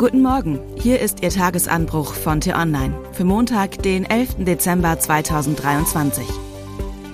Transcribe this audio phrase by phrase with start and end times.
[0.00, 4.46] Guten Morgen, hier ist Ihr Tagesanbruch von T-Online für Montag, den 11.
[4.46, 6.26] Dezember 2023.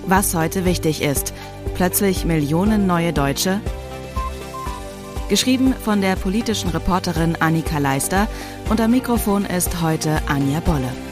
[0.05, 1.33] Was heute wichtig ist,
[1.75, 3.59] plötzlich Millionen neue Deutsche?
[5.27, 8.29] Geschrieben von der politischen Reporterin Annika Leister
[8.69, 11.06] und am Mikrofon ist heute Anja Bolle.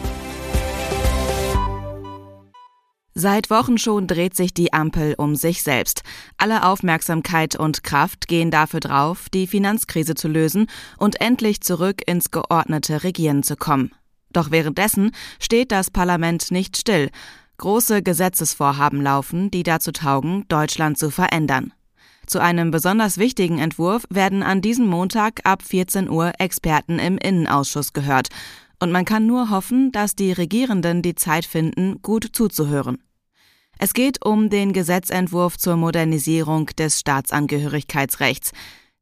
[3.17, 6.03] Seit Wochen schon dreht sich die Ampel um sich selbst.
[6.37, 12.29] Alle Aufmerksamkeit und Kraft gehen dafür drauf, die Finanzkrise zu lösen und endlich zurück ins
[12.29, 13.91] geordnete Regieren zu kommen.
[14.33, 17.09] Doch währenddessen steht das Parlament nicht still.
[17.57, 21.71] Große Gesetzesvorhaben laufen, die dazu taugen, Deutschland zu verändern.
[22.27, 27.93] Zu einem besonders wichtigen Entwurf werden an diesem Montag ab 14 Uhr Experten im Innenausschuss
[27.93, 28.27] gehört.
[28.81, 32.97] Und man kann nur hoffen, dass die Regierenden die Zeit finden, gut zuzuhören.
[33.77, 38.51] Es geht um den Gesetzentwurf zur Modernisierung des Staatsangehörigkeitsrechts.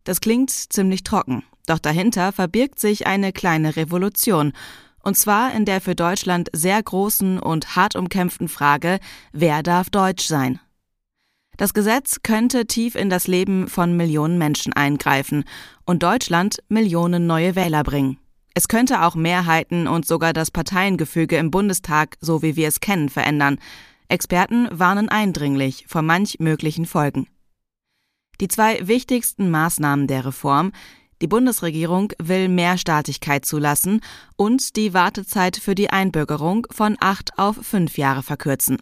[0.03, 4.53] Das klingt ziemlich trocken, doch dahinter verbirgt sich eine kleine Revolution,
[5.03, 8.99] und zwar in der für Deutschland sehr großen und hart umkämpften Frage,
[9.33, 10.59] wer darf Deutsch sein?
[11.57, 15.43] Das Gesetz könnte tief in das Leben von Millionen Menschen eingreifen
[15.85, 18.17] und Deutschland Millionen neue Wähler bringen.
[18.55, 23.09] Es könnte auch Mehrheiten und sogar das Parteiengefüge im Bundestag, so wie wir es kennen,
[23.09, 23.59] verändern.
[24.13, 27.25] Experten warnen eindringlich vor manch möglichen Folgen.
[28.39, 30.71] Die zwei wichtigsten Maßnahmen der Reform
[31.19, 34.01] die Bundesregierung will mehr Staatlichkeit zulassen
[34.35, 38.77] und die Wartezeit für die Einbürgerung von acht auf fünf Jahre verkürzen.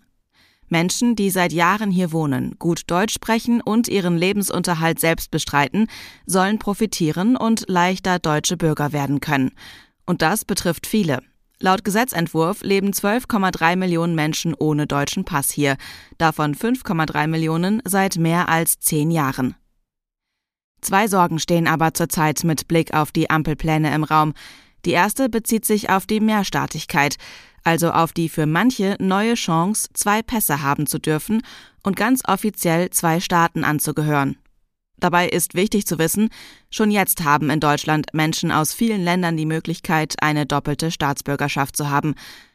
[0.68, 5.88] Menschen, die seit Jahren hier wohnen, gut Deutsch sprechen und ihren Lebensunterhalt selbst bestreiten,
[6.26, 9.52] sollen profitieren und leichter deutsche Bürger werden können.
[10.06, 11.20] Und das betrifft viele.
[11.64, 15.78] Laut Gesetzentwurf leben 12,3 Millionen Menschen ohne deutschen Pass hier,
[16.18, 19.54] davon 5,3 Millionen seit mehr als zehn Jahren.
[20.82, 24.34] Zwei Sorgen stehen aber zurzeit mit Blick auf die Ampelpläne im Raum.
[24.86, 27.18] Die erste bezieht sich auf die Mehrstaatigkeit,
[27.64, 31.44] also auf die für manche neue Chance, zwei Pässe haben zu dürfen
[31.84, 34.36] und ganz offiziell zwei Staaten anzugehören.
[35.02, 36.30] Dabei ist wichtig zu wissen,
[36.70, 41.90] schon jetzt haben in Deutschland Menschen aus vielen Ländern die Möglichkeit, eine doppelte Staatsbürgerschaft zu
[41.90, 42.14] haben.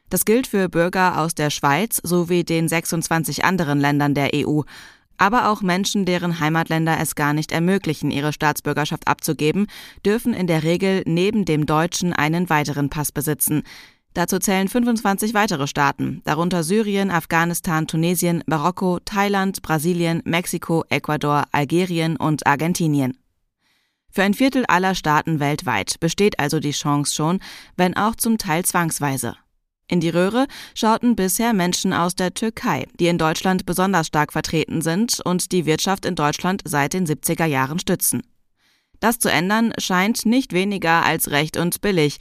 [0.09, 4.63] Das gilt für Bürger aus der Schweiz sowie den 26 anderen Ländern der EU,
[5.19, 9.67] aber auch Menschen, deren Heimatländer es gar nicht ermöglichen, ihre Staatsbürgerschaft abzugeben,
[10.05, 13.65] dürfen in der Regel neben dem deutschen einen weiteren Pass besitzen.
[14.17, 22.17] Dazu zählen 25 weitere Staaten, darunter Syrien, Afghanistan, Tunesien, Marokko, Thailand, Brasilien, Mexiko, Ecuador, Algerien
[22.17, 23.19] und Argentinien.
[24.11, 27.41] Für ein Viertel aller Staaten weltweit besteht also die Chance schon,
[27.77, 29.37] wenn auch zum Teil zwangsweise.
[29.87, 34.81] In die Röhre schauten bisher Menschen aus der Türkei, die in Deutschland besonders stark vertreten
[34.81, 38.23] sind und die Wirtschaft in Deutschland seit den 70er Jahren stützen.
[38.99, 42.17] Das zu ändern scheint nicht weniger als recht und billig,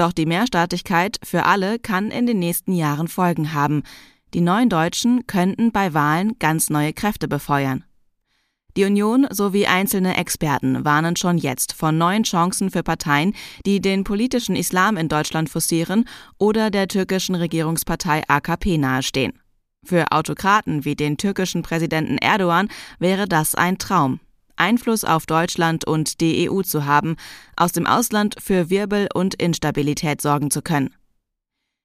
[0.00, 3.82] doch die Mehrstaatlichkeit für alle kann in den nächsten Jahren Folgen haben.
[4.32, 7.84] Die neuen Deutschen könnten bei Wahlen ganz neue Kräfte befeuern.
[8.76, 13.34] Die Union sowie einzelne Experten warnen schon jetzt von neuen Chancen für Parteien,
[13.66, 16.04] die den politischen Islam in Deutschland forcieren
[16.38, 19.32] oder der türkischen Regierungspartei AKP nahestehen.
[19.84, 22.68] Für Autokraten wie den türkischen Präsidenten Erdogan
[22.98, 24.20] wäre das ein Traum.
[24.60, 27.16] Einfluss auf Deutschland und die EU zu haben,
[27.56, 30.94] aus dem Ausland für Wirbel und Instabilität sorgen zu können.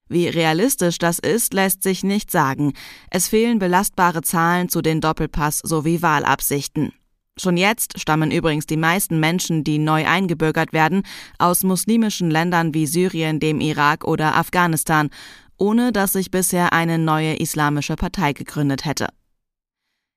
[0.08, 2.74] Wie realistisch das ist, lässt sich nicht sagen.
[3.10, 6.94] Es fehlen belastbare Zahlen zu den Doppelpass sowie Wahlabsichten.
[7.38, 11.04] Schon jetzt stammen übrigens die meisten Menschen, die neu eingebürgert werden,
[11.38, 15.10] aus muslimischen Ländern wie Syrien, dem Irak oder Afghanistan,
[15.58, 19.08] ohne dass sich bisher eine neue islamische Partei gegründet hätte.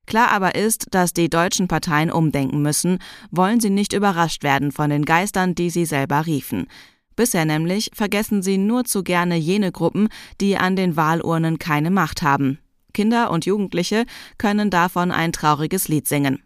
[0.08, 2.98] Klar aber ist, dass die deutschen Parteien umdenken müssen,
[3.30, 6.66] wollen sie nicht überrascht werden von den Geistern, die sie selber riefen.
[7.14, 10.08] Bisher nämlich vergessen sie nur zu gerne jene Gruppen,
[10.40, 12.58] die an den Wahlurnen keine Macht haben.
[12.94, 14.06] Kinder und Jugendliche
[14.38, 16.42] können davon ein trauriges Lied singen.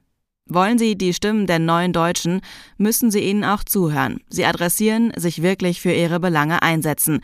[0.46, 2.40] Wollen Sie die Stimmen der neuen Deutschen,
[2.78, 4.19] müssen Sie ihnen auch zuhören.
[4.28, 7.20] Sie adressieren, sich wirklich für ihre Belange einsetzen.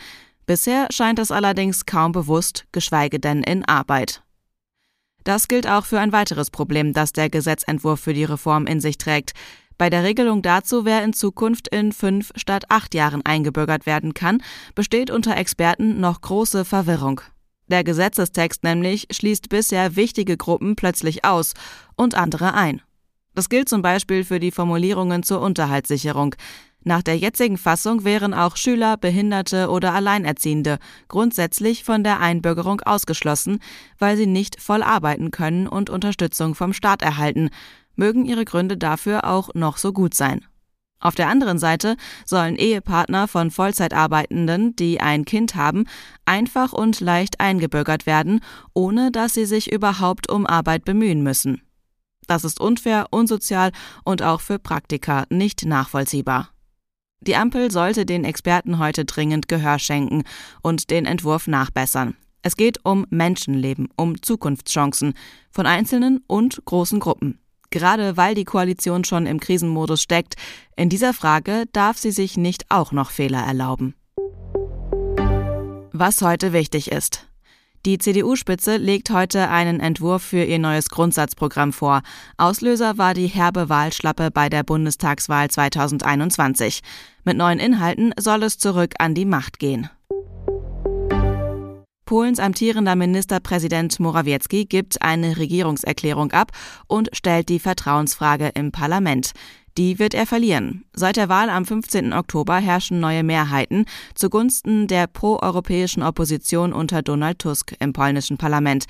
[0.46, 4.22] Bisher scheint es allerdings kaum bewusst, geschweige denn in Arbeit.
[5.24, 8.98] Das gilt auch für ein weiteres Problem, das der Gesetzentwurf für die Reform in sich
[8.98, 9.32] trägt.
[9.76, 14.42] Bei der Regelung dazu, wer in Zukunft in fünf statt acht Jahren eingebürgert werden kann,
[14.74, 17.20] besteht unter Experten noch große Verwirrung.
[17.68, 21.54] Der Gesetzestext nämlich schließt bisher wichtige Gruppen plötzlich aus
[21.96, 22.82] und andere ein.
[23.34, 26.34] Das gilt zum Beispiel für die Formulierungen zur Unterhaltssicherung.
[26.88, 33.58] Nach der jetzigen Fassung wären auch Schüler, Behinderte oder Alleinerziehende grundsätzlich von der Einbürgerung ausgeschlossen,
[33.98, 37.50] weil sie nicht voll arbeiten können und Unterstützung vom Staat erhalten,
[37.94, 40.46] mögen ihre Gründe dafür auch noch so gut sein.
[40.98, 41.94] Auf der anderen Seite
[42.24, 45.84] sollen Ehepartner von Vollzeitarbeitenden, die ein Kind haben,
[46.24, 48.40] einfach und leicht eingebürgert werden,
[48.72, 51.60] ohne dass sie sich überhaupt um Arbeit bemühen müssen.
[52.26, 53.72] Das ist unfair, unsozial
[54.04, 56.48] und auch für Praktiker nicht nachvollziehbar.
[57.20, 60.22] Die Ampel sollte den Experten heute dringend Gehör schenken
[60.62, 62.16] und den Entwurf nachbessern.
[62.42, 65.14] Es geht um Menschenleben, um Zukunftschancen
[65.50, 67.40] von einzelnen und großen Gruppen.
[67.70, 70.36] Gerade weil die Koalition schon im Krisenmodus steckt,
[70.76, 73.94] in dieser Frage darf sie sich nicht auch noch Fehler erlauben.
[75.92, 77.27] Was heute wichtig ist.
[77.88, 82.02] Die CDU-Spitze legt heute einen Entwurf für ihr neues Grundsatzprogramm vor.
[82.36, 86.82] Auslöser war die herbe Wahlschlappe bei der Bundestagswahl 2021.
[87.24, 89.88] Mit neuen Inhalten soll es zurück an die Macht gehen.
[92.08, 96.52] Polens amtierender Ministerpräsident Morawiecki gibt eine Regierungserklärung ab
[96.86, 99.32] und stellt die Vertrauensfrage im Parlament.
[99.76, 100.86] Die wird er verlieren.
[100.94, 102.14] Seit der Wahl am 15.
[102.14, 103.84] Oktober herrschen neue Mehrheiten
[104.14, 108.86] zugunsten der proeuropäischen Opposition unter Donald Tusk im polnischen Parlament.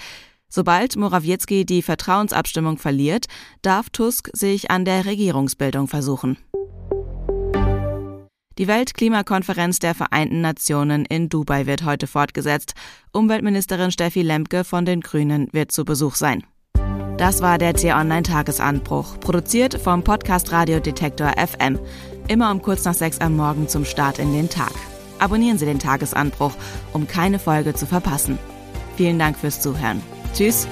[0.49, 3.27] Sobald Morawiecki die Vertrauensabstimmung verliert,
[3.63, 6.39] darf Tusk sich an der Regierungsbildung versuchen.
[8.59, 12.75] Die Weltklimakonferenz der Vereinten Nationen in Dubai wird heute fortgesetzt.
[13.13, 16.43] Umweltministerin Steffi Lemke von den Grünen wird zu Besuch sein.
[17.19, 21.79] Das war der T-Online-Tagesanbruch, produziert vom Podcast Radio Detektor FM.
[22.27, 24.73] Immer um kurz nach sechs am Morgen zum Start in den Tag.
[25.21, 26.53] Abonnieren Sie den Tagesanbruch,
[26.93, 28.39] um keine Folge zu verpassen.
[28.97, 30.03] Vielen Dank fürs Zuhören.
[30.35, 30.67] Tschüss.